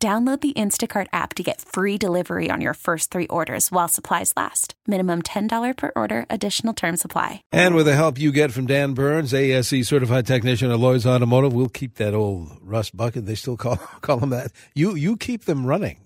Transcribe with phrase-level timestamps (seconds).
[0.00, 4.32] Download the Instacart app to get free delivery on your first three orders while supplies
[4.36, 4.74] last.
[4.86, 7.42] Minimum $10 per order, additional term supply.
[7.50, 11.52] And with the help you get from Dan Burns, ASE certified technician at Lloyd's Automotive,
[11.52, 13.26] we'll keep that old rust bucket.
[13.26, 14.52] They still call call them that.
[14.72, 15.98] You you keep them running.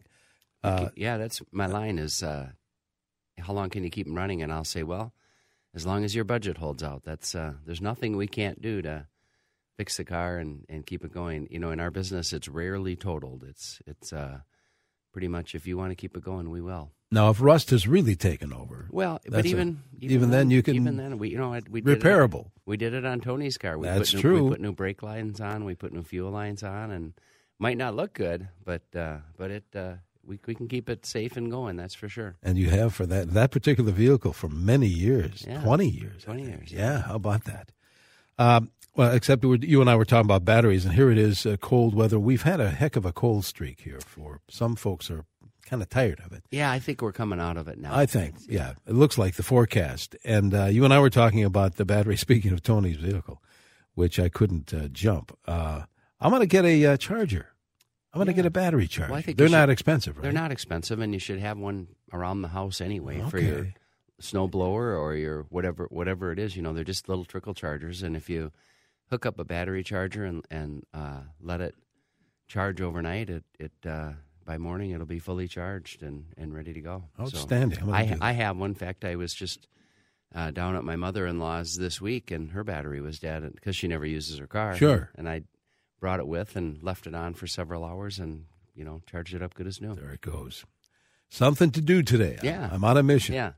[0.64, 2.48] Uh, yeah, that's my line is uh,
[3.38, 4.40] how long can you keep them running?
[4.40, 5.12] And I'll say, well,
[5.74, 7.02] as long as your budget holds out.
[7.04, 9.06] That's uh, there's nothing we can't do to
[9.76, 11.48] fix the car and, and keep it going.
[11.50, 13.44] You know, in our business, it's rarely totaled.
[13.44, 14.38] It's it's uh,
[15.12, 16.92] pretty much if you want to keep it going, we will.
[17.10, 20.62] Now, if rust has really taken over, well, but even, a, even even, then, you
[20.62, 22.46] can even then we you know we repairable.
[22.46, 23.76] It, we did it on Tony's car.
[23.76, 24.44] We That's put new, true.
[24.44, 25.66] We put new brake lines on.
[25.66, 27.12] We put new fuel lines on, and
[27.58, 29.64] might not look good, but uh, but it.
[29.74, 31.76] Uh, we, we can keep it safe and going.
[31.76, 32.36] That's for sure.
[32.44, 35.62] And you have for that that particular vehicle for many years, Yeah.
[35.62, 36.72] twenty years, Twenty years.
[36.72, 37.72] Yeah, how about that?
[38.42, 41.56] Um, well, except you and I were talking about batteries, and here it is, uh,
[41.60, 42.18] cold weather.
[42.18, 44.00] We've had a heck of a cold streak here.
[44.00, 45.24] For some folks, are
[45.64, 46.44] kind of tired of it.
[46.50, 47.94] Yeah, I think we're coming out of it now.
[47.96, 50.14] I think, yeah, it looks like the forecast.
[50.24, 52.16] And uh, you and I were talking about the battery.
[52.28, 53.40] Speaking of Tony's vehicle,
[53.94, 55.82] which I couldn't uh, jump, uh,
[56.20, 57.46] I'm going to get a uh, charger.
[58.12, 58.36] I'm going to Yeah.
[58.36, 59.12] get a battery charger.
[59.12, 60.22] Well, They're not should- expensive, right?
[60.22, 63.68] They're not expensive, and you should have one around the house anyway for your
[64.22, 64.30] Okay.
[64.30, 66.56] snow blower or your whatever whatever it is.
[66.56, 68.52] You know, they're just little trickle chargers, and if you
[69.10, 71.74] hook up a battery charger and and uh, let it
[72.48, 74.12] charge overnight, it it uh,
[74.44, 77.04] by morning it'll be fully charged and, and ready to go.
[77.20, 77.82] Outstanding.
[77.82, 78.18] I'm I.
[78.20, 78.70] I have one.
[78.70, 79.66] In fact, I was just
[80.34, 83.76] uh, down at my mother in law's this week, and her battery was dead because
[83.76, 84.76] she never uses her car.
[84.76, 85.10] Sure.
[85.14, 85.42] and I
[86.00, 89.42] brought it with and left it on for several hours, and you know charged it
[89.42, 89.94] up good as new.
[89.94, 90.64] There it goes.
[91.32, 92.38] Something to do today.
[92.42, 92.68] Yeah.
[92.70, 93.34] I'm on a mission.
[93.34, 93.52] Yeah.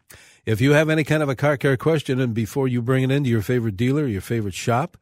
[0.46, 3.10] If you have any kind of a car care question, and before you bring it
[3.10, 4.96] into your favorite dealer, your favorite shop,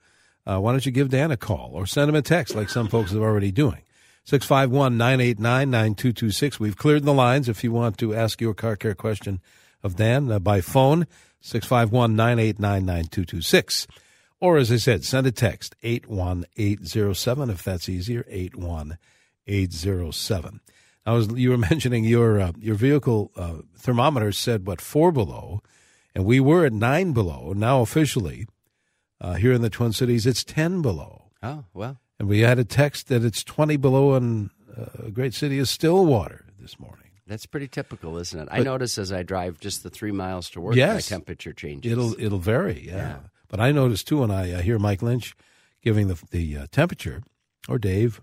[0.47, 2.89] uh, why don't you give Dan a call or send him a text like some
[2.89, 3.83] folks are already doing?
[4.25, 6.59] 651 989 9226.
[6.59, 9.43] We've cleared the lines if you want to ask your car care question
[9.83, 11.07] of Dan uh, by phone,
[11.43, 13.87] 651 989 9226.
[14.41, 20.61] Or, as I said, send a text, 81807, if that's easier, 81807.
[21.05, 25.63] I was you were mentioning your uh, your vehicle uh, thermometer said what four below,
[26.15, 27.53] and we were at nine below.
[27.55, 28.47] Now officially,
[29.21, 31.99] uh, here in the Twin Cities, it's ten below, Oh well.
[32.19, 35.69] and we had a text that it's twenty below in uh, a great city of
[35.69, 36.99] Stillwater this morning.
[37.27, 38.49] That's pretty typical, isn't it?
[38.51, 41.11] I notice as I drive just the three miles to work, Yes.
[41.11, 41.91] my temperature changes.
[41.91, 42.97] It'll it'll vary, yeah.
[42.97, 43.17] Yeah.
[43.49, 45.35] But I notice too when I uh, hear Mike Lynch
[45.83, 47.23] giving the the uh, temperature,
[47.69, 48.21] or Dave,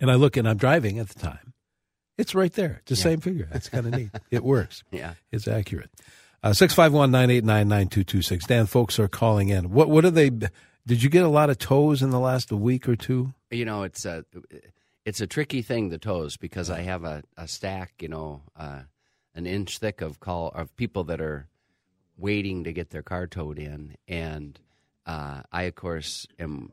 [0.00, 1.52] and I look and I'm driving at the time.
[2.20, 2.82] It's right there.
[2.82, 3.12] It's the Yeah.
[3.14, 3.48] same figure.
[3.50, 4.10] That's kind of neat.
[4.30, 4.84] It works.
[4.90, 5.14] yeah.
[5.32, 5.90] It's accurate.
[6.42, 8.46] Uh, Six five one nine eight nine nine two two six.
[8.46, 9.70] Dan, folks are calling in.
[9.70, 10.30] What what are they?
[10.30, 13.32] Did you get a lot of tows in the last week or two?
[13.50, 14.24] You know, it's a
[15.04, 18.82] it's a tricky thing the tows because I have a, a stack, you know, uh,
[19.34, 21.48] an inch thick of call of people that are
[22.16, 24.58] waiting to get their car towed in, and
[25.06, 26.72] uh, I of course am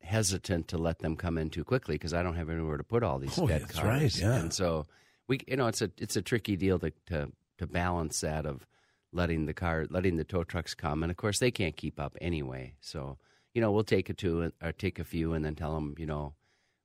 [0.00, 3.02] hesitant to let them come in too quickly because I don't have anywhere to put
[3.02, 3.84] all these Oh, dead that's cars.
[3.86, 4.36] right, yeah.
[4.36, 4.86] And so
[5.26, 8.66] we, you know, it's a it's a tricky deal to to to balance that of
[9.12, 12.16] letting the car letting the tow trucks come, and of course they can't keep up
[12.20, 12.74] anyway.
[12.80, 13.18] So
[13.54, 16.06] you know, we'll take a two or take a few, and then tell them, you
[16.06, 16.34] know,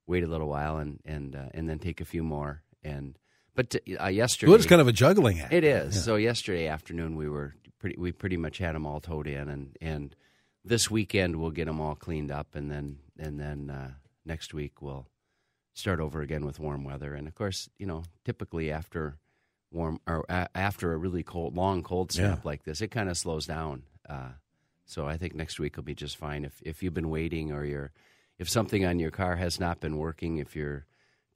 [0.06, 2.62] wait a little while, and and uh, and then take a few more.
[2.82, 3.16] And
[3.54, 5.52] but uh, yesterday, Well, it's kind of a juggling act.
[5.52, 6.02] it is.
[6.04, 7.96] So yesterday afternoon we were pretty.
[7.96, 10.16] We pretty much had them all towed in, and and
[10.64, 13.90] this weekend we'll get them all cleaned up, and then and then uh,
[14.24, 15.06] next week we'll
[15.74, 17.14] start over again with warm weather.
[17.14, 19.16] And of course, you know, typically after
[19.72, 22.48] warm or a after a really cold, long cold snap Yeah.
[22.48, 23.82] like this, it kind of slows down.
[24.08, 24.30] Uh,
[24.86, 26.44] so I think next week will be just fine.
[26.44, 27.92] If if you've been waiting or you're
[28.38, 30.86] if something on your car has not been working, if your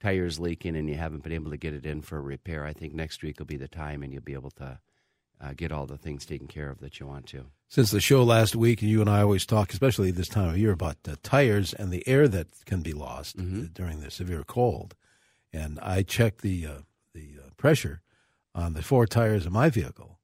[0.01, 2.73] tire's leaking and you haven't been able to get it in for a repair, I
[2.73, 4.79] think next week will be the time and you'll be able to
[5.41, 7.45] uh, get all the things taken care of that you want to.
[7.67, 10.71] Since the show last week, you and I always talk, especially this time of year,
[10.71, 13.65] about uh, tires and the air that can be lost Mm-hmm.
[13.73, 14.95] during the severe cold.
[15.53, 16.71] And I checked the uh,
[17.13, 18.01] the uh, pressure
[18.55, 20.19] on the four tires of my vehicle,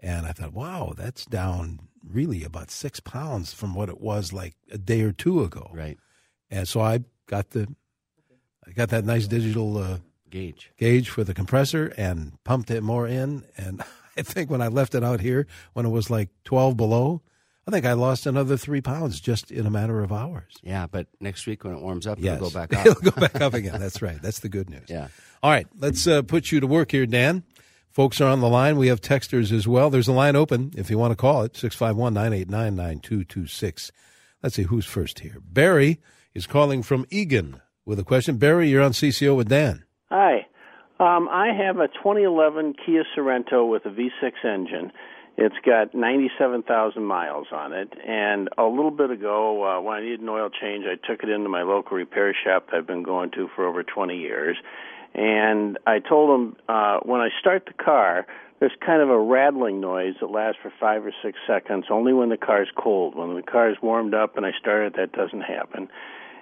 [0.00, 4.54] and I thought, wow, that's down really about six pounds from what it was like
[4.70, 5.70] a day or two ago.
[5.74, 5.98] Right.
[6.50, 7.68] And so I got the
[8.66, 9.98] I got that nice digital uh,
[10.30, 10.70] Gauge.
[10.76, 13.44] gauge for the compressor and pumped it more in.
[13.56, 13.82] And
[14.18, 17.22] I think when I left it out here, when it was like 12 below,
[17.66, 20.54] I think I lost another three pounds just in a matter of hours.
[20.62, 22.36] Yeah, but next week when it warms up, Yes.
[22.36, 22.86] it'll go back up.
[22.86, 23.78] It'll go back up again.
[23.78, 24.20] That's right.
[24.20, 24.86] That's the good news.
[24.88, 25.08] Yeah.
[25.42, 25.66] All right.
[25.78, 27.44] Let's uh, put you to work here, Dan.
[27.90, 28.76] Folks are on the line.
[28.78, 29.90] We have texters as well.
[29.90, 33.92] There's a line open if you want to call it 651 989 9226.
[34.42, 35.36] Let's see who's first here.
[35.42, 36.00] Barry
[36.34, 38.36] is calling from Eagan with a question.
[38.36, 39.84] Barry, you're on CCO with Dan.
[40.10, 40.46] Hi.
[41.00, 44.90] Um, I have a 2011 Kia Sorento with a V6 engine.
[45.36, 47.92] It's got 97,000 miles on it.
[48.04, 51.28] And a little bit ago, uh, when I needed an oil change, I took it
[51.28, 54.56] into my local repair shop that I've been going to for over 20 years.
[55.14, 58.26] And I told them uh, when I start the car,
[58.58, 62.28] there's kind of a rattling noise that lasts for five or six seconds, only when
[62.28, 63.14] the car's cold.
[63.14, 65.88] When the car's warmed up and I start it, that doesn't happen.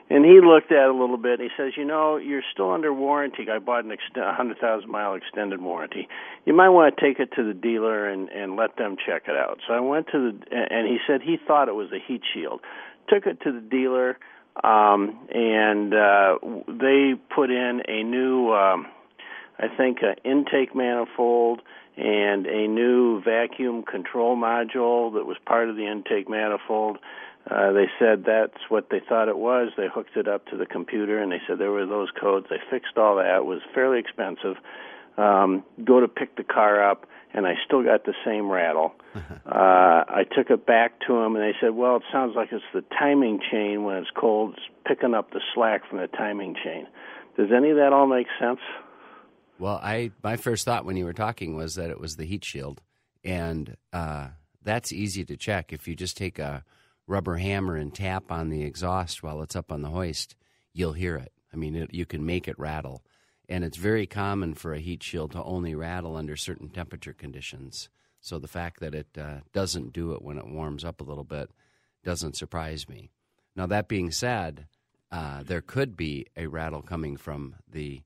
[0.09, 1.41] And he looked at it a little bit.
[1.41, 3.51] And he says, "You know, you're still under warranty.
[3.51, 6.09] I bought an ext- a hundred thousand mile extended warranty.
[6.45, 9.37] You might want to take it to the dealer and and let them check it
[9.37, 12.23] out." So I went to the, and he said he thought it was a heat
[12.33, 12.61] shield.
[13.09, 14.19] Took it to the dealer,
[14.63, 16.39] um, and uh,
[16.69, 18.87] they put in a new, um,
[19.59, 21.63] I think, intake manifold
[21.97, 26.99] and a new vacuum control module that was part of the intake manifold.
[27.49, 29.71] Uh, they said that's what they thought it was.
[29.77, 32.47] They hooked it up to the computer, and they said there were those codes.
[32.51, 33.37] They fixed all that.
[33.37, 34.57] It was fairly expensive.
[35.17, 38.93] Um, go to pick the car up, and I still got the same rattle.
[39.47, 42.65] Uh, I took it back to them, and they said, "Well, it sounds like it's
[42.75, 46.87] the timing chain when it's cold, it's picking up the slack from the timing chain."
[47.37, 48.59] Does any of that all make sense?
[49.59, 52.45] Well, I my first thought when you were talking was that it was the heat
[52.45, 52.83] shield,
[53.25, 54.29] and uh,
[54.63, 56.65] that's easy to check if you just take a
[57.07, 60.35] rubber hammer and tap on the exhaust while it's up on the hoist.
[60.73, 61.33] You'll hear it.
[61.53, 63.05] I mean, it, you can make it rattle,
[63.49, 67.89] and it's very common for a heat shield to only rattle under certain temperature conditions.
[68.21, 71.25] So the fact that it uh, doesn't do it when it warms up a little
[71.25, 71.51] bit
[72.03, 73.11] doesn't surprise me.
[73.55, 74.67] Now that being said,
[75.11, 78.03] uh, there could be a rattle coming from the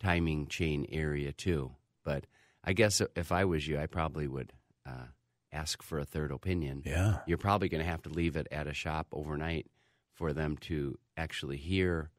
[0.00, 1.72] timing chain area too.
[2.04, 2.26] But
[2.62, 4.52] I guess if I was you, I probably would
[4.86, 5.08] uh,
[5.54, 6.82] ask for a third opinion.
[6.84, 7.18] Yeah.
[7.26, 9.66] You're probably going to have to leave it at a shop overnight
[10.12, 12.10] for them to actually hear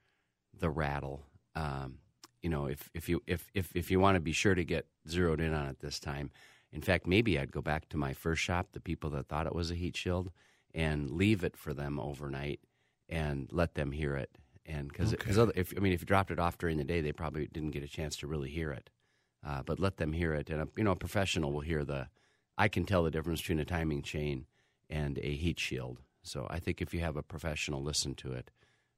[0.58, 1.26] the rattle.
[1.56, 2.00] Um,
[2.42, 4.86] you know, if, if you if, if if you want to be sure to get
[5.08, 6.32] zeroed in on it this time.
[6.72, 9.56] In fact, maybe I'd go back to my first shop, the people that thought it
[9.56, 10.32] was a heat shield,
[10.74, 12.60] and leave it for them overnight
[13.08, 14.38] and let them hear it.
[14.66, 15.32] And because Okay.
[15.56, 17.84] if I mean, if you dropped it off during the day, they probably didn't get
[17.84, 18.90] a chance to really hear it.
[19.46, 22.08] Uh, but let them hear it, and a, you know, a professional will hear the.
[22.58, 24.46] I can tell the difference between a timing chain
[24.90, 26.00] and a heat shield.
[26.24, 28.50] So I think if you have a professional listen to it,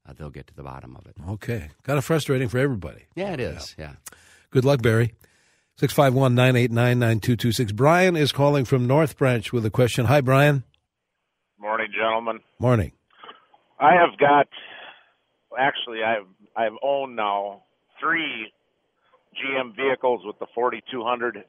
[0.08, 1.16] uh, they'll get to the bottom of it.
[1.28, 1.68] Okay.
[1.82, 3.06] Kind of frustrating for everybody.
[3.14, 3.74] Yeah, it is.
[3.78, 3.94] Yeah.
[4.50, 5.14] Good luck, Barry.
[5.76, 7.72] 651 989 9226.
[7.72, 10.06] Brian is calling from North Branch with a question.
[10.06, 10.64] Hi, Brian.
[11.60, 12.40] Morning, gentlemen.
[12.58, 12.92] Morning.
[13.78, 14.48] I have got
[15.58, 16.26] actually I've
[16.56, 17.62] I've owned now
[18.00, 18.52] three
[19.36, 21.44] GM vehicles with the 4200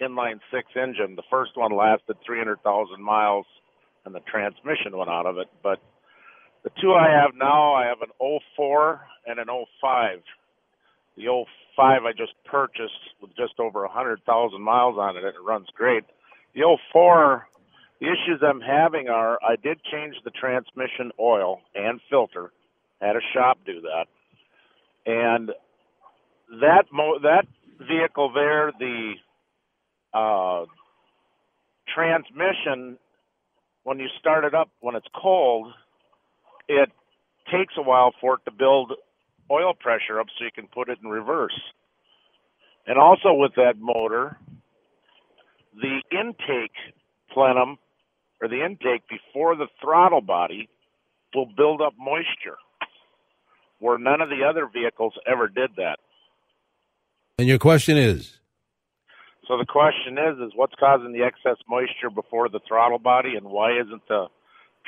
[0.00, 1.16] inline six engine.
[1.16, 3.46] The first one lasted 300,000 miles,
[4.04, 5.48] and the transmission went out of it.
[5.62, 5.80] But
[6.62, 8.10] the two I have now, I have an
[8.56, 10.18] 04 and an 05.
[11.16, 11.44] The
[11.76, 16.04] 05 I just purchased with just over 100,000 miles on it, and it runs great.
[16.54, 17.46] The 04
[18.00, 22.52] the issues I'm having are I did change the transmission oil and filter,
[23.00, 24.06] had a shop do that,
[25.06, 25.50] and
[26.60, 27.46] that mo- that
[27.78, 29.14] vehicle there, the
[30.14, 30.64] uh,
[31.92, 32.98] transmission,
[33.82, 35.72] when you start it up when it's cold,
[36.68, 36.90] it
[37.52, 38.92] takes a while for it to build
[39.50, 41.60] oil pressure up so you can put it in reverse.
[42.86, 44.38] And also with that motor,
[45.74, 46.76] the intake
[47.32, 47.78] plenum
[48.40, 50.68] or the intake before the throttle body
[51.34, 52.56] will build up moisture
[53.80, 55.98] where none of the other vehicles ever did that.
[57.38, 58.38] And your question is?
[59.48, 63.46] So the question is is what's causing the excess moisture before the throttle body and
[63.46, 64.26] why isn't the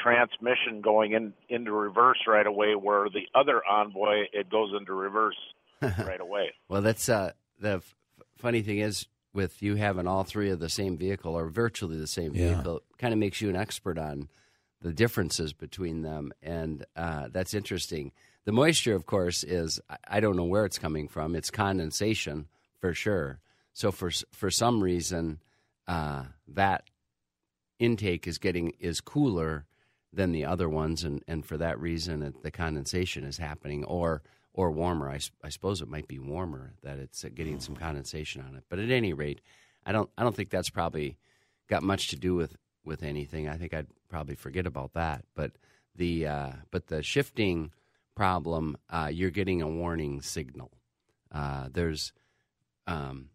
[0.02, 5.36] transmission going in into reverse right away where the other envoy it goes into reverse
[5.82, 6.50] right away.
[6.68, 7.94] Well, that's uh, the f-
[8.38, 12.06] funny thing is with you having all three of the same vehicle or virtually the
[12.06, 12.54] same Yeah.
[12.54, 14.28] vehicle, kind of makes you an expert on
[14.82, 18.12] the differences between them, and uh, that's interesting.
[18.44, 21.34] The moisture, of course, is I- I don't know where it's coming from.
[21.34, 22.46] It's condensation
[22.78, 23.40] for sure.
[23.76, 25.38] So for for some reason,
[25.86, 26.88] uh, that
[27.78, 29.66] intake is getting is cooler
[30.10, 34.22] than the other ones, and, and for that reason, it, the condensation is happening, or
[34.54, 35.10] or warmer.
[35.10, 38.64] I, I suppose it might be warmer that it's uh, getting some condensation on it.
[38.70, 39.42] But at any rate,
[39.84, 41.18] I don't I don't think that's probably
[41.68, 43.46] got much to do with with anything.
[43.46, 45.26] I think I'd probably forget about that.
[45.34, 45.52] But
[45.94, 47.72] the uh, but the shifting
[48.14, 50.70] problem, uh, you're getting a warning signal.
[51.30, 52.14] Uh, there's
[52.86, 53.28] um,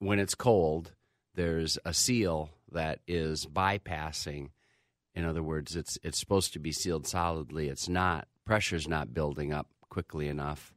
[0.00, 0.92] when it's cold,
[1.34, 4.50] there's a seal that is bypassing.
[5.14, 7.68] In other words, it's it's supposed to be sealed solidly.
[7.68, 8.26] It's not.
[8.44, 10.74] Pressure's not building up quickly enough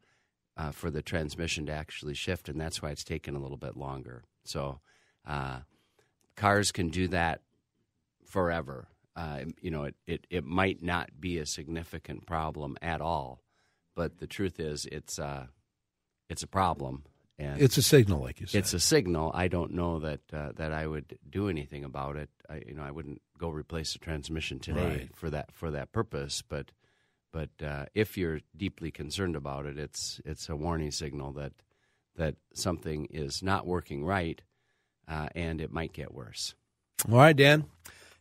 [0.57, 3.75] uh, for the transmission to actually shift, and that's why it's taken a little bit
[3.75, 4.23] longer.
[4.43, 4.79] So,
[5.25, 5.59] uh,
[6.35, 7.41] cars can do that
[8.25, 8.87] forever.
[9.15, 13.41] Uh, you know, it, it, it might not be a significant problem at all,
[13.95, 15.45] but the truth is, it's uh,
[16.29, 17.03] it's a problem,
[17.39, 18.59] and It's a signal, like you said.
[18.59, 19.31] it's a signal.
[19.33, 22.29] I don't know that uh, that I would do anything about it.
[22.49, 25.15] I, you know, I wouldn't go replace the transmission today Right.
[25.15, 26.41] for that for that purpose.
[26.47, 26.71] But
[27.31, 31.53] but uh, if you're deeply concerned about it, it's it's a warning signal that
[32.15, 34.41] that something is not working right,
[35.07, 36.53] uh, and it might get worse.
[37.11, 37.65] All right, Dan,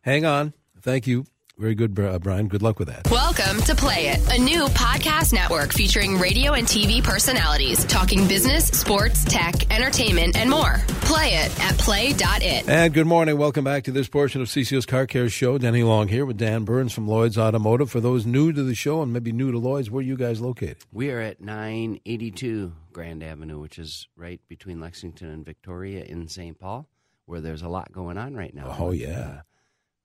[0.00, 0.54] hang on.
[0.80, 1.26] Thank you.
[1.58, 2.48] Very good, uh, Brian.
[2.48, 3.08] Good luck with that.
[3.10, 8.66] Welcome to Play It, a new podcast network featuring radio and TV personalities talking business,
[8.68, 10.78] sports, tech, entertainment, and more.
[11.02, 12.68] Play it at play.it.
[12.68, 13.36] And good morning.
[13.36, 15.58] Welcome back to this portion of CCO's Car Care Show.
[15.58, 17.90] Denny Long here with Dan Burns from Lloyd's Automotive.
[17.90, 20.40] For those new to the show and maybe new to Lloyd's, where are you guys
[20.40, 20.78] located?
[20.90, 26.58] We are at 982 Grand Avenue, which is right between Lexington and Victoria in St.
[26.58, 26.88] Paul,
[27.26, 28.74] where there's a lot going on right now.
[28.78, 29.18] Oh, with, yeah.
[29.18, 29.40] uh,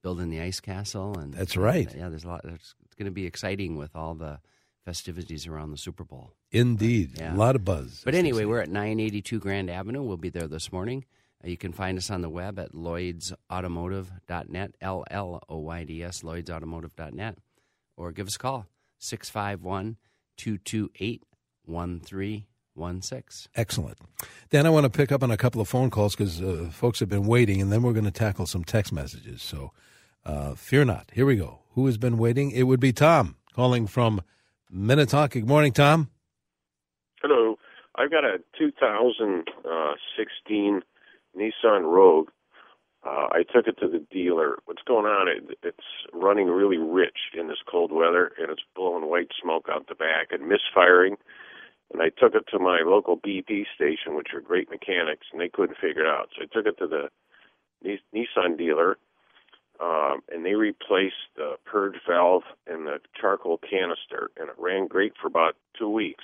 [0.03, 1.93] building the ice castle, and That's right.
[1.95, 2.41] yeah, there's a lot.
[2.45, 4.39] It's going to be exciting with all the
[4.85, 6.33] festivities around the Super Bowl.
[6.51, 7.11] Indeed.
[7.19, 7.33] Yeah.
[7.33, 8.01] A lot of buzz.
[8.05, 10.01] But anyway, we're at 982 Grand Avenue.
[10.01, 11.05] We'll be there this morning.
[11.43, 16.03] Uh, you can find us on the web at lloydsautomotive.net, L L O Y D
[16.03, 17.37] S, lloydsautomotive.net,
[17.97, 18.65] or give us a call,
[18.99, 19.97] 651
[20.37, 21.23] 228
[21.65, 23.51] 1316.
[23.55, 23.97] Excellent.
[24.49, 26.99] Dan, I want to pick up on a couple of phone calls because uh, folks
[26.99, 29.41] have been waiting, and then we're going to tackle some text messages.
[29.41, 29.71] So
[30.25, 31.11] uh, fear not.
[31.13, 31.59] Here we go.
[31.71, 32.51] Who has been waiting?
[32.51, 34.21] It would be Tom calling from
[34.69, 35.39] Minnetonka.
[35.39, 36.09] Good morning, Tom.
[37.21, 37.57] Hello.
[37.95, 40.81] I've got a 2016
[41.35, 42.29] Nissan Rogue.
[43.03, 44.57] Uh, I took it to the dealer.
[44.65, 45.27] What's going on?
[45.27, 49.87] It, it's running really rich in this cold weather, and it's blowing white smoke out
[49.87, 51.17] the back and misfiring.
[51.93, 55.49] And I took it to my local BP station, which are great mechanics, and they
[55.49, 56.29] couldn't figure it out.
[56.35, 57.09] So I took it to the
[58.13, 58.97] Nissan dealer,
[59.79, 65.13] um, and they replaced the purge valve and the charcoal canister, and it ran great
[65.21, 66.23] for about two weeks.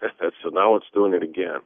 [0.00, 1.60] so now it's doing it again.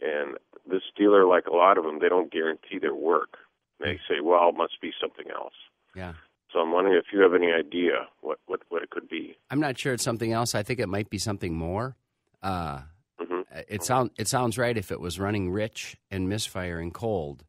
[0.00, 0.36] And
[0.68, 3.36] this dealer, like a lot of them, they don't guarantee their work.
[3.80, 5.54] They say, well, it must be something else.
[5.94, 6.14] Yeah.
[6.52, 9.36] So I'm wondering if you have any idea what, what, what it could be.
[9.50, 10.54] I'm not sure it's something else.
[10.54, 11.96] I think it might be something more.
[12.42, 12.82] Uh,
[13.18, 17.44] hmm it sound it sounds right if it was running rich and misfiring cold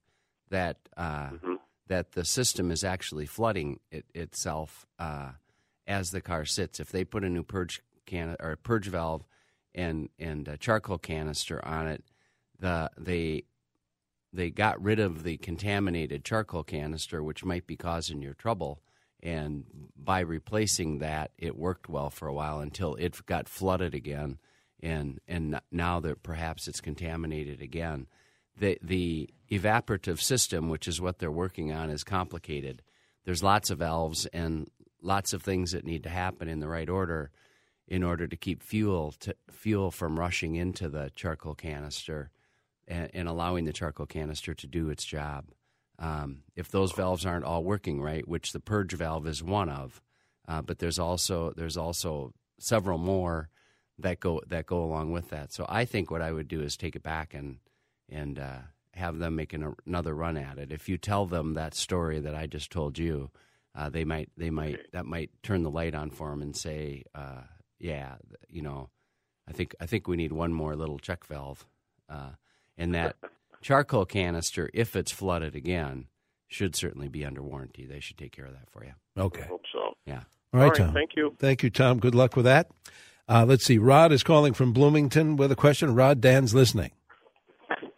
[0.50, 1.55] that uh, Mhm.
[1.88, 5.32] That the system is actually flooding it, itself uh,
[5.88, 6.80] as the car sits.
[6.80, 9.26] If they put a new purge can or purge valve
[9.74, 12.04] and and charcoal canister on it,
[12.60, 13.44] the they
[14.34, 18.82] they got rid of the contaminated charcoal canister, which might be causing your trouble.
[19.24, 19.66] And
[19.96, 24.38] by replacing that, it worked well for a while until it got flooded again,
[24.82, 28.08] and and now that perhaps it's contaminated again.
[28.58, 32.82] The the evaporative system, which is what they're working on, is complicated.
[33.26, 34.70] There's lots of valves and
[35.02, 37.32] lots of things that need to happen in the right order
[37.88, 42.32] in order to keep fuel to fuel from rushing into the charcoal canister
[42.88, 45.46] and, and allowing the charcoal canister to do its job.
[45.98, 50.02] Um, if those valves aren't all working right, which the purge valve is one of,
[50.48, 53.50] uh, but there's also there's also several more
[54.00, 55.54] that go that go along with that.
[55.54, 57.58] So I think what I would do is take it back and
[58.10, 58.58] and uh,
[58.94, 60.72] have them make an, another run at it.
[60.72, 63.30] If you tell them that story that I just told you,
[63.76, 67.04] uh, they might they might that might turn the light on for them and say,
[67.14, 67.42] uh,
[67.80, 68.16] yeah,
[68.50, 68.90] you know,
[69.48, 71.66] I think I think we need one more little check valve,
[72.10, 72.32] uh,
[72.78, 73.16] and that
[73.62, 76.08] charcoal canister, if it's flooded again,
[76.48, 77.86] should certainly be under warranty.
[77.86, 78.94] They should take care of that for you.
[79.18, 79.44] Okay.
[79.44, 79.96] I hope so.
[80.06, 80.22] Yeah.
[80.54, 80.94] All right, All right, Tom.
[80.94, 81.36] thank you.
[81.38, 82.00] Thank you, Tom.
[82.00, 82.70] Good luck with that.
[83.28, 83.78] Uh, let's see.
[83.78, 85.96] Rod is calling from Bloomington with a question.
[85.96, 86.92] Rod, Dan's listening.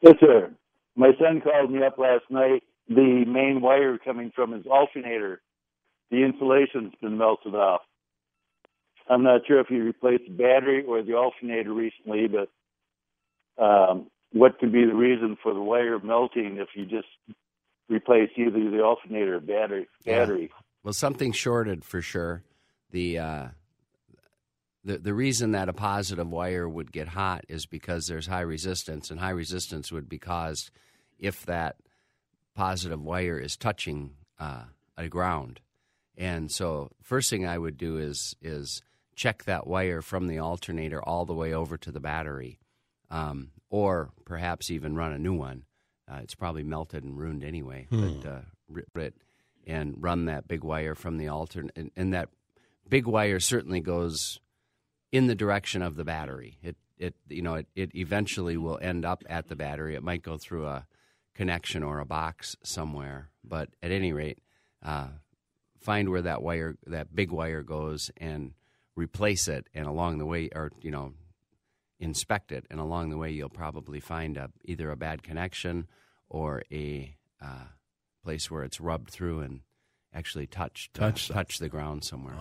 [0.08, 0.52] Yes, sir.
[0.96, 2.64] My son called me up last night.
[2.88, 5.42] The main wire coming from his alternator,
[6.10, 7.82] the insulation's been melted off.
[9.10, 14.60] I'm not sure if he replaced the battery or the alternator recently, but um, what
[14.60, 17.08] could be the reason for the wire melting if you just
[17.90, 19.88] replace either the alternator or battery?
[20.06, 20.20] Yeah.
[20.20, 20.52] Battery.
[20.84, 22.44] Well, something shorted for sure.
[22.92, 23.48] The uh,
[24.88, 29.12] the the reason that a positive wire would get hot is because there's high resistance,
[29.12, 30.72] and high resistance would be caused
[31.20, 31.76] if that
[32.56, 34.64] positive wire is touching uh,
[34.98, 35.60] a ground.
[36.18, 38.82] And so, first thing I would do is is
[39.16, 42.60] check that wire from the alternator all the way over to the battery,
[43.12, 45.64] um, or perhaps even run a new one.
[46.10, 48.20] Uh, it's probably melted and ruined anyway, Hmm.
[48.22, 49.14] but uh, rip it
[49.68, 52.30] and run that big wire from the alternate, and, and that
[52.88, 54.40] big wire certainly goes
[55.12, 56.58] in the direction of the battery.
[56.62, 59.96] It it you know it, it eventually will end up at the battery.
[59.96, 60.88] It might go through a
[61.36, 64.40] connection or a box somewhere, but at any rate,
[64.84, 65.10] uh,
[65.80, 68.54] find where that wire that big wire goes and
[68.96, 69.68] replace it.
[69.74, 71.14] And along the way, or you know,
[72.00, 72.66] inspect it.
[72.70, 75.88] And along the way, you'll probably find a, either a bad connection
[76.30, 77.66] or a uh,
[78.24, 79.62] place where it's rubbed through and
[80.14, 82.36] actually touched Touch uh, touched the ground somewhere.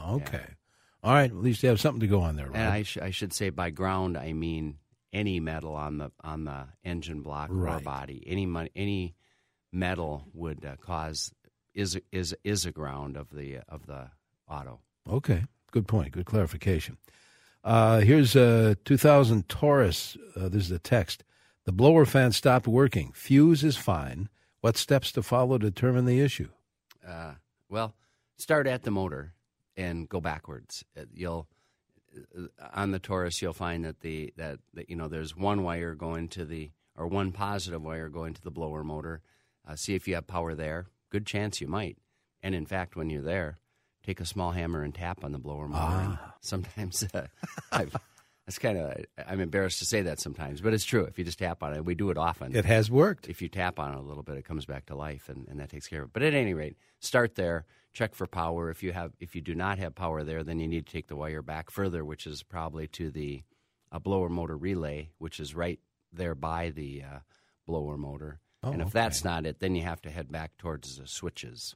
[0.49, 0.55] Yeah.
[1.03, 1.31] All right.
[1.31, 2.57] At least you have something to go on there, Rob.
[2.57, 4.79] And I, sh- I should say by ground I mean
[5.13, 8.23] any metal on the on the engine block or body.
[8.27, 9.15] Any mon- any
[9.73, 11.33] metal would uh, cause
[11.75, 14.11] is is is a ground of the of the
[14.49, 14.81] auto.
[15.09, 16.13] Okay, good point.
[16.13, 16.97] Good clarification.
[17.63, 20.17] Uh, here's a 2000 Taurus.
[20.37, 21.25] Uh, this is a text.
[21.65, 23.11] The blower fan stopped working.
[23.13, 24.29] Fuse is fine.
[24.61, 26.49] What steps to follow to determine the issue?
[27.07, 27.35] Uh,
[27.69, 27.95] well,
[28.37, 29.33] start at the motor
[29.77, 30.85] and go backwards.
[30.99, 31.47] Uh, You'll
[32.37, 35.95] uh, on the Taurus you'll find that the that, that you know there's one wire
[35.95, 39.21] going to the or one positive wire going to the blower motor.
[39.69, 40.87] Uh, see if you have power there.
[41.11, 41.99] Good chance you might.
[42.43, 43.59] And in fact, when you're there,
[44.05, 46.01] take a small hammer and tap on the blower motor.
[46.01, 47.27] And Sometimes uh,
[47.73, 47.95] I've,
[48.47, 51.05] that's kind of I'm embarrassed to say that sometimes, but it's true.
[51.05, 53.29] If you just tap on it, we do it often It has worked.
[53.29, 55.59] if you tap on it a little bit, it comes back to life, and, and
[55.61, 56.13] that takes care of it.
[56.13, 57.67] But at any rate, start there.
[57.97, 58.69] Check for power.
[58.69, 61.09] If you have, if you do not have power there, then you need to take
[61.09, 63.43] the wire back further, which is probably to the
[63.91, 65.81] uh, blower motor relay, which is right
[66.13, 67.19] there by the uh,
[67.67, 68.39] blower motor.
[68.63, 68.93] Oh, and if okay.
[69.01, 71.75] that's not it, then you have to head back towards the switches,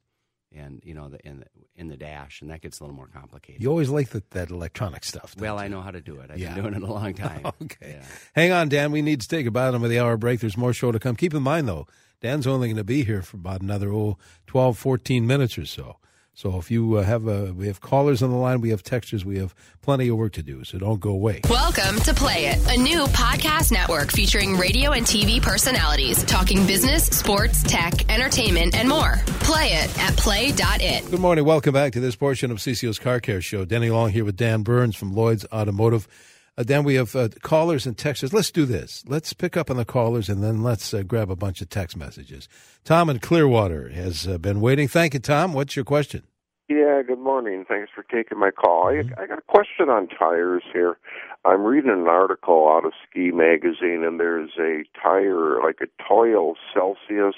[0.54, 3.08] and you know, the, in the, in the dash, and that gets a little more
[3.08, 3.62] complicated.
[3.62, 5.34] You always like the, that electronic stuff.
[5.34, 5.62] don't well, you?
[5.62, 6.30] I know how to do it.
[6.30, 6.52] I've Yeah.
[6.52, 7.46] been doing it a long time.
[7.62, 7.94] Okay.
[7.98, 8.04] Yeah.
[8.34, 8.92] Hang on, Dan.
[8.92, 10.40] We need to take a bottom of the hour break.
[10.40, 11.16] There's more show to come.
[11.16, 11.86] Keep in mind, though,
[12.20, 15.96] Dan's only going to be here for about another oh, 12, 14 minutes or so.
[16.40, 19.26] So if you uh, have a, we have callers on the line, we have texters,
[19.26, 20.64] we have plenty of work to do.
[20.64, 21.42] So don't go away.
[21.50, 27.04] Welcome to Play It, a new podcast network featuring radio and TV personalities talking business,
[27.04, 29.16] sports, tech, entertainment, and more.
[29.40, 31.10] Play it at play.it.
[31.10, 31.44] Good morning.
[31.44, 33.66] Welcome back to this portion of CCO's Car Care Show.
[33.66, 36.08] Denny Long here with Dan Burns from Lloyd's Automotive.
[36.56, 38.32] Uh, Dan, we have uh, callers and texters.
[38.32, 39.04] Let's do this.
[39.06, 41.98] Let's pick up on the callers and then let's uh, grab a bunch of text
[41.98, 42.48] messages.
[42.82, 44.88] Tom in Clearwater has uh, been waiting.
[44.88, 45.52] Thank you, Tom.
[45.52, 46.22] What's your question?
[46.70, 47.64] Yeah, good morning.
[47.68, 48.90] Thanks for taking my call.
[48.90, 50.98] I, I got a question on tires here.
[51.44, 56.54] I'm reading an article out of Ski Magazine, and there's a tire, like a Toyo
[56.72, 57.34] Celsius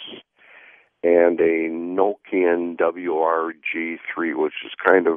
[1.03, 5.17] and a Nokian WRG3, which is kind of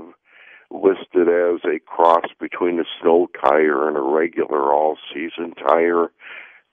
[0.71, 6.10] listed as a cross between a snow tire and a regular all-season tire.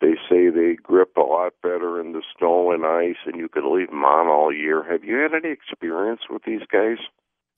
[0.01, 3.75] They say they grip a lot better in the snow and ice, and you can
[3.75, 4.85] leave them on all year.
[4.89, 6.99] Have you had any experience with these guys?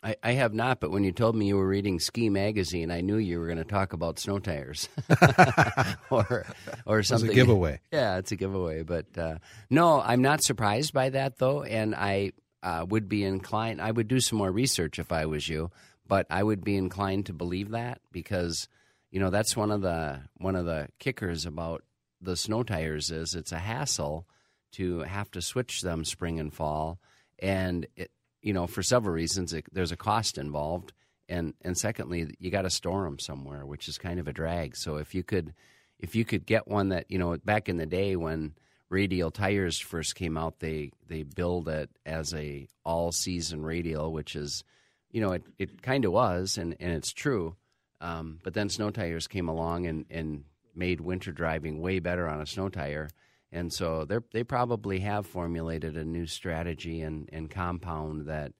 [0.05, 3.01] I, I have not, but when you told me you were reading Ski Magazine, I
[3.01, 4.90] knew you were going to talk about snow tires,
[6.11, 6.45] or
[6.85, 7.81] or It's a giveaway.
[7.90, 8.83] Yeah, it's a giveaway.
[8.83, 9.38] But uh,
[9.71, 13.81] no, I'm not surprised by that though, and I uh, would be inclined.
[13.81, 15.71] I would do some more research if I was you,
[16.07, 18.69] but I would be inclined to believe that because
[19.11, 21.83] you know that's one of the one of the kickers about
[22.21, 24.27] the snow tires is it's a hassle
[24.73, 26.99] to have to switch them spring and fall,
[27.38, 28.11] and it
[28.44, 30.92] you know for several reasons it, there's a cost involved,
[31.28, 34.76] and and secondly you got to store them somewhere, which is kind of a drag.
[34.76, 35.54] So if you could
[35.98, 38.54] if you could get one that you know back in the day when
[38.90, 44.37] radial tires first came out, they they build it as a all season radial, which
[44.37, 44.62] is
[45.11, 47.57] you know it, it kind of was and, and it's true.
[48.02, 52.42] Um, but then snow tires came along and, and made winter driving way better on
[52.42, 53.09] a snow tire.
[53.55, 58.53] And so they they probably have formulated a new strategy and, and compound that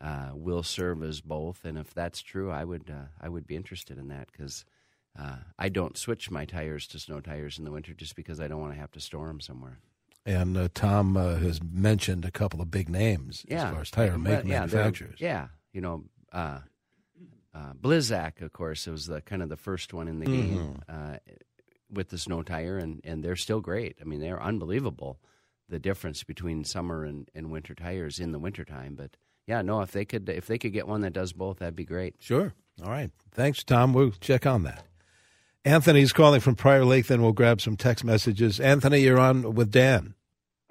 [0.00, 1.64] uh, will serve as both.
[1.64, 4.64] And if that's true, I would uh, I would be interested in that because
[5.18, 8.46] uh, I don't switch my tires to snow tires in the winter just because I
[8.46, 9.80] don't want to have to store them somewhere.
[10.24, 13.90] And uh, Tom uh, has mentioned a couple of big names Yeah, as far as
[13.90, 15.20] tire make yeah, manufacturers.
[15.20, 16.58] Yeah, you know, uh,
[17.54, 20.56] uh, Blizzak, of course, was the kind of the first one in the Mm-hmm.
[20.56, 21.16] game uh,
[21.90, 23.96] with the snow tire, and, and they're still great.
[24.00, 25.18] I mean, they're unbelievable.
[25.68, 29.92] The difference between summer and, and winter tires in the wintertime, but yeah, no, if
[29.92, 32.16] they could if they could get one that does both, that'd be great.
[32.18, 32.52] Sure.
[32.84, 33.10] All right.
[33.32, 33.92] Thanks, Tom.
[33.92, 34.84] We'll check on that.
[35.64, 38.60] Anthony's calling from Prior Lake, then we'll grab some text messages.
[38.60, 40.14] Anthony, you're on with Dan.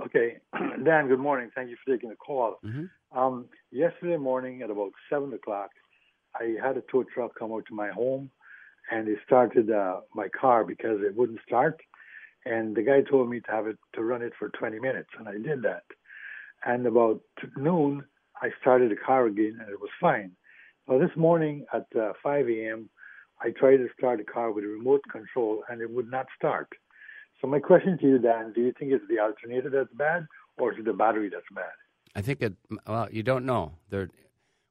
[0.02, 0.38] Okay.
[0.86, 1.52] Dan, good morning.
[1.54, 2.60] Thank you for taking the call.
[2.64, 3.18] Mm-hmm.
[3.18, 5.72] Um, yesterday morning at about 7 o'clock,
[6.36, 8.30] I had a tow truck come out to my home
[8.92, 11.82] and they started uh, my car because it wouldn't start.
[12.46, 15.28] And the guy told me to have it to run it for 20 minutes, and
[15.28, 15.84] I did that.
[16.64, 17.22] And about
[17.58, 18.04] noon,
[18.42, 20.32] I started the car again, and it was fine.
[20.88, 22.90] Well, this morning at uh, 5 a.m.,
[23.42, 26.70] I tried to start the car with a remote control, and it would not start.
[27.42, 30.26] So my question to you, Dan, do you think it's the alternator that's bad,
[30.58, 31.74] or is it the battery that's bad?
[32.16, 32.54] I think it.
[32.88, 33.74] Well, you don't know.
[33.90, 34.10] There,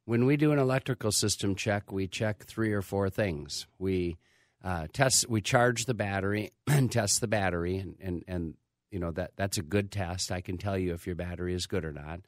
[0.05, 3.67] when we do an electrical system check, we check three or four things.
[3.79, 4.19] We
[4.62, 8.55] uh, test, we charge the battery and test the battery, and, and, and
[8.90, 10.31] you know that that's a good test.
[10.31, 12.21] I can tell you if your battery is good or not.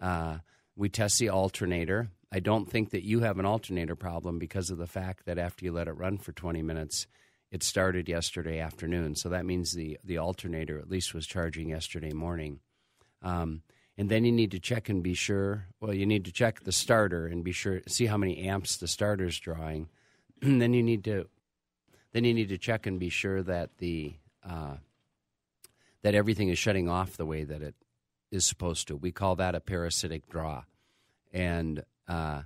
[0.00, 0.38] Uh,
[0.76, 2.10] we test the alternator.
[2.30, 5.64] I don't think that you have an alternator problem because of the fact that after
[5.64, 7.06] you let it run for 20 minutes,
[7.50, 9.14] it started yesterday afternoon.
[9.14, 12.60] So that means the, the alternator at least was charging yesterday morning.
[13.22, 13.62] Um,
[13.98, 15.66] and then you need to check and be sure.
[15.80, 18.88] Well, you need to check the starter and be sure see how many amps the
[18.88, 19.88] starter's drawing.
[20.42, 21.28] and then you need to
[22.12, 24.76] then you need to check and be sure that the uh,
[26.02, 27.74] that everything is shutting off the way that it
[28.30, 28.96] is supposed to.
[28.96, 30.64] We call that a parasitic draw,
[31.32, 32.42] and uh,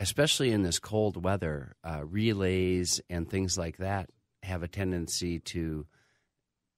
[0.00, 4.10] especially in this cold weather, uh, relays and things like that
[4.42, 5.86] have a tendency to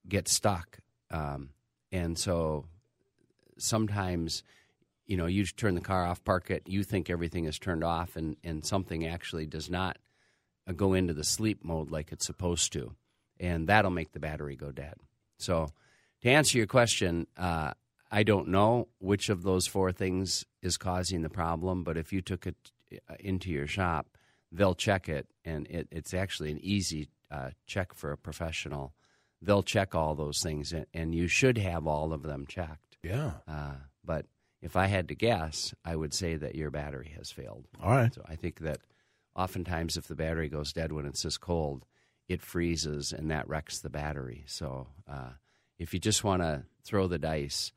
[0.09, 0.79] get stuck,
[1.11, 1.51] um,
[1.93, 2.67] and so
[3.61, 4.43] sometimes
[5.07, 8.17] you know you turn the car off park it you think everything is turned off
[8.17, 9.99] and, and something actually does not
[10.67, 12.95] uh, go into the sleep mode like it's supposed to
[13.39, 14.95] and that'll make the battery go dead.
[15.39, 15.73] So
[16.23, 17.73] to answer your question uh,
[18.11, 22.21] i don't know which of those four things is causing the problem but if you
[22.21, 22.57] took it
[23.09, 24.07] uh, into your shop
[24.53, 28.93] they'll check it and it, it's actually an easy uh, check for a professional
[29.43, 33.33] they'll check all those things and, and you should have all of them checked Yeah.
[33.49, 33.75] uh,
[34.05, 34.27] but
[34.63, 37.67] if I had to guess, I would say that your battery has failed.
[37.83, 38.13] All right.
[38.15, 38.81] So I think that
[39.35, 41.87] oftentimes if the battery goes dead when it's this cold,
[42.29, 44.45] it freezes and that wrecks the battery.
[44.47, 45.31] So uh,
[45.79, 47.73] if you just want to throw the dice,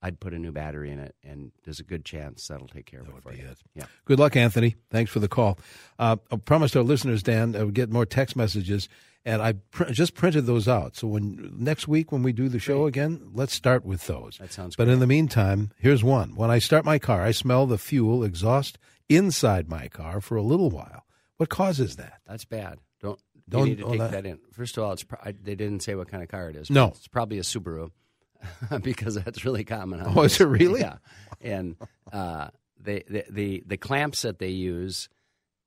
[0.00, 3.00] I'd put a new battery in it, and there's a good chance that'll take care
[3.00, 3.48] of That it would for you.
[3.48, 3.58] it.
[3.74, 3.86] Yeah.
[4.04, 4.76] Good luck, Anthony.
[4.92, 5.58] Thanks for the call.
[5.98, 8.88] Uh, I promised our listeners, Dan, I would get more text messages,
[9.24, 10.96] and I pr- just printed those out.
[10.96, 14.38] So when next week when we do the show again, let's start with those.
[14.38, 14.94] That sounds But great.
[14.94, 16.34] in the meantime, here's one.
[16.36, 18.78] When I start my car, I smell the fuel exhaust
[19.08, 21.04] inside my car for a little while.
[21.36, 22.20] What causes that?
[22.26, 22.78] That's bad.
[23.00, 24.38] Don't Don't- you need to take that- that, in.
[24.52, 26.68] First of all, it's pro- I, they didn't say what kind of car it is.
[26.70, 26.88] No.
[26.88, 27.90] it's probably a Subaru
[28.82, 30.00] because that's really common.
[30.00, 30.80] on Oh, is it really?
[30.80, 30.96] Yeah,
[31.40, 31.76] and
[32.12, 32.48] uh,
[32.80, 35.08] they, the, the the clamps that they use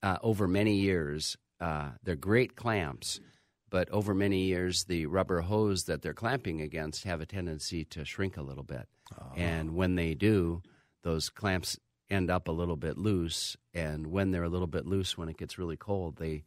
[0.03, 3.19] uh, over many years, uh, they're great clamps.
[3.71, 8.05] But over many years, the rubber hose that they're clamping against have a tendency to
[8.05, 8.87] shrink a little bit.
[9.35, 10.61] And when they do,
[11.01, 11.79] those clamps
[12.09, 13.57] end up a little bit loose.
[13.73, 16.43] And when they're a little bit loose, when it gets really cold, they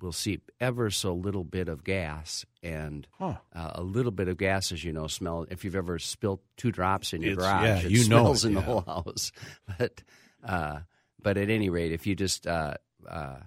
[0.00, 2.46] will seep ever so little bit of gas.
[2.62, 3.34] And Huh.
[3.52, 5.46] uh, a little bit of gas, as you know, smell.
[5.50, 8.44] If you've ever spilled two drops in your It's- garage, yeah, it you know smells
[8.44, 9.32] it, in the whole house.
[9.78, 10.02] But
[10.44, 10.80] uh,
[11.20, 12.74] but at any rate, if you just uh,
[13.08, 13.38] uh,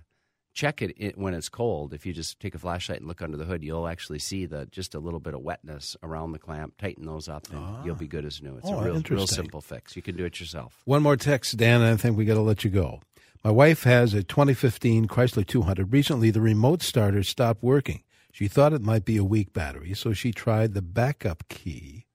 [0.54, 3.46] check it when it's cold, if you just take a flashlight and look under the
[3.46, 6.78] hood, you'll actually see the just a little bit of wetness around the clamp.
[6.78, 7.84] Tighten those up, and ah.
[7.86, 8.58] you'll be good as new.
[8.58, 9.96] It's Oh, a real, real simple fix.
[9.96, 10.82] You can do it yourself.
[10.86, 13.02] One more text, Dan, and I think we got to let you go.
[13.44, 15.92] My wife has a 2015 Chrysler 200.
[15.92, 18.04] Recently, the remote starter stopped working.
[18.32, 22.06] She thought it might be a weak battery, so she tried the backup key.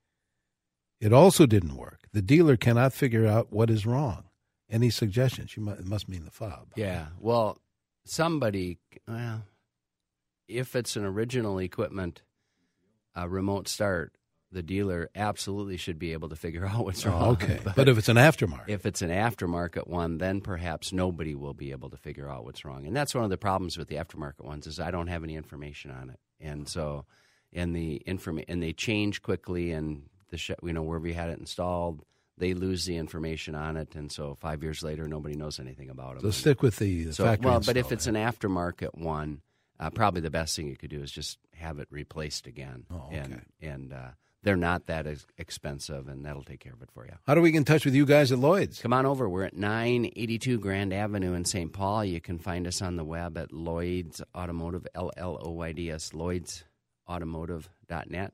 [1.00, 2.00] It also didn't work.
[2.12, 4.24] The dealer cannot figure out what is wrong.
[4.70, 5.54] Any suggestions?
[5.56, 6.68] Must, it must mean the fob.
[6.74, 7.06] Yeah.
[7.20, 7.58] Well,
[8.08, 9.42] somebody, well,
[10.48, 12.22] if it's an original equipment,
[13.14, 14.16] a remote start,
[14.52, 17.22] the dealer absolutely should be able to figure out what's oh, wrong.
[17.22, 17.60] Oh, okay.
[17.74, 21.72] But if it's an aftermarket, if it's an aftermarket one, then perhaps nobody will be
[21.72, 22.86] able to figure out what's wrong.
[22.86, 25.36] And that's one of the problems with the aftermarket ones is I don't have any
[25.36, 27.06] information on it, and so
[27.52, 31.30] and the informa- and they change quickly, and the sh- you know wherever you had
[31.30, 32.02] it installed,
[32.38, 36.16] they lose the information on it, and so five years later, nobody knows anything about
[36.16, 36.22] it.
[36.22, 37.50] so stick with the So, factory.
[37.50, 39.40] well, but if it's an aftermarket one,
[39.80, 42.84] uh, probably the best thing you could do is just have it replaced again.
[42.90, 43.42] Oh, And okay.
[43.62, 44.08] and uh,
[44.42, 45.06] they're not that
[45.38, 47.12] expensive, and that'll take care of it for you.
[47.26, 48.80] How do we get in touch with you guys at Lloyd's?
[48.80, 49.28] Come on over.
[49.28, 51.72] We're at 982 Grand Avenue in St.
[51.72, 52.04] Paul.
[52.04, 55.90] You can find us on the web at Lloyd's Automotive, L L O Y D
[55.90, 56.10] S,
[57.08, 58.32] lloydsautomotive.net,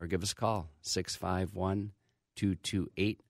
[0.00, 1.92] or give us a call, 651
[2.36, 3.20] 228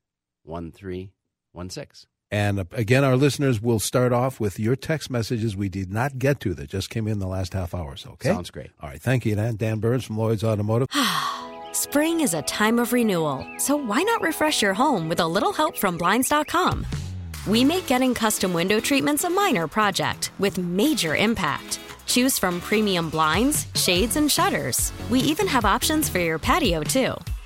[0.48, 2.08] 1316.
[2.30, 6.18] And uh, again, our listeners will start off with your text messages we did not
[6.18, 7.96] get to that just came in the last half hour.
[7.96, 8.28] So, okay?
[8.28, 8.70] Sounds great.
[8.80, 9.00] All right.
[9.00, 9.56] Thank you, Dan.
[9.56, 10.88] Dan Burns from Lloyd's Automotive.
[11.72, 15.52] Spring is a time of renewal, so why not refresh your home with a little
[15.52, 16.84] help from Blinds.com?
[17.46, 21.80] We make getting custom window treatments a minor project with major impact.
[22.06, 24.92] Choose from premium blinds, shades, and shutters.
[25.08, 27.14] We even have options for your patio, too.